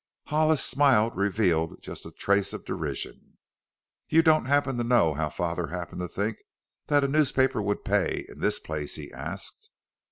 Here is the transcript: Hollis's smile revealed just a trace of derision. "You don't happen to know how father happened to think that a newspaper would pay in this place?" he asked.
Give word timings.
Hollis's 0.29 0.65
smile 0.65 1.11
revealed 1.11 1.79
just 1.83 2.07
a 2.07 2.11
trace 2.11 2.53
of 2.53 2.65
derision. 2.65 3.37
"You 4.09 4.23
don't 4.23 4.45
happen 4.45 4.75
to 4.79 4.83
know 4.83 5.13
how 5.13 5.29
father 5.29 5.67
happened 5.67 6.01
to 6.01 6.07
think 6.07 6.39
that 6.87 7.03
a 7.03 7.07
newspaper 7.07 7.61
would 7.61 7.85
pay 7.85 8.25
in 8.27 8.39
this 8.39 8.57
place?" 8.57 8.95
he 8.95 9.13
asked. 9.13 9.69